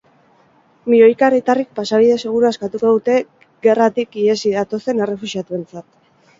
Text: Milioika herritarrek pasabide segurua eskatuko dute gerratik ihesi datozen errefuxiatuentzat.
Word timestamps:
Milioika 0.93 1.27
herritarrek 1.27 1.69
pasabide 1.81 2.17
segurua 2.23 2.51
eskatuko 2.57 2.95
dute 2.95 3.19
gerratik 3.69 4.21
ihesi 4.25 4.57
datozen 4.59 5.07
errefuxiatuentzat. 5.07 5.91